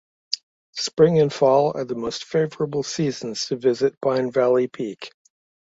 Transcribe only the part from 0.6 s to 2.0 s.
Spring and fall are the